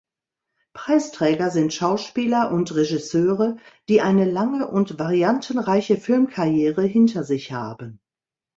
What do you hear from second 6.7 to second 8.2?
hinter sich haben.